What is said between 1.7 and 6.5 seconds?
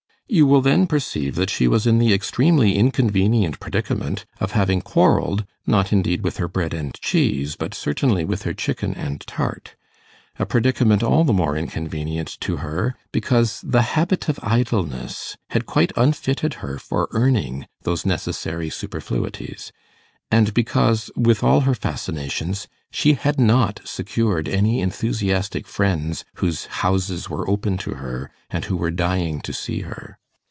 in the extremely inconvenient predicament of having quarrelled, not indeed with her